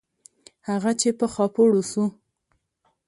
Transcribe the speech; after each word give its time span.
هغه 0.69 0.91
چې 1.01 1.09
په 1.19 1.25
خاپوړو 1.33 1.81
سو. 1.91 2.03